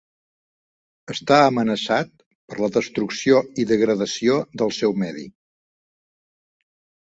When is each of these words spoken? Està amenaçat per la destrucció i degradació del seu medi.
Està 1.15 1.37
amenaçat 1.49 2.09
per 2.49 2.59
la 2.65 2.71
destrucció 2.79 3.43
i 3.65 3.69
degradació 3.75 4.41
del 4.63 4.77
seu 4.81 4.99
medi. 5.07 5.31